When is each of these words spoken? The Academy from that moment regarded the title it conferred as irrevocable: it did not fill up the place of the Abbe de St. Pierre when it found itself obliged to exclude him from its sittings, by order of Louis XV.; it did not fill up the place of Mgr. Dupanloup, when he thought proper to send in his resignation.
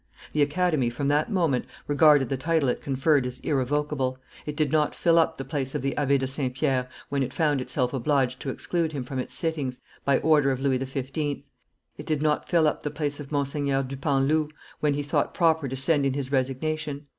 The 0.33 0.41
Academy 0.41 0.89
from 0.89 1.09
that 1.09 1.31
moment 1.31 1.65
regarded 1.85 2.27
the 2.29 2.35
title 2.35 2.69
it 2.69 2.81
conferred 2.81 3.27
as 3.27 3.37
irrevocable: 3.41 4.17
it 4.47 4.55
did 4.55 4.71
not 4.71 4.95
fill 4.95 5.19
up 5.19 5.37
the 5.37 5.45
place 5.45 5.75
of 5.75 5.83
the 5.83 5.95
Abbe 5.95 6.17
de 6.17 6.25
St. 6.25 6.55
Pierre 6.55 6.89
when 7.09 7.21
it 7.21 7.31
found 7.31 7.61
itself 7.61 7.93
obliged 7.93 8.39
to 8.39 8.49
exclude 8.49 8.93
him 8.93 9.03
from 9.03 9.19
its 9.19 9.35
sittings, 9.35 9.79
by 10.03 10.17
order 10.17 10.49
of 10.49 10.59
Louis 10.59 10.79
XV.; 10.79 11.17
it 11.17 11.43
did 12.07 12.23
not 12.23 12.49
fill 12.49 12.67
up 12.67 12.81
the 12.81 12.89
place 12.89 13.19
of 13.19 13.29
Mgr. 13.29 13.87
Dupanloup, 13.87 14.49
when 14.79 14.95
he 14.95 15.03
thought 15.03 15.35
proper 15.35 15.67
to 15.67 15.75
send 15.75 16.03
in 16.07 16.15
his 16.15 16.31
resignation. 16.31 17.05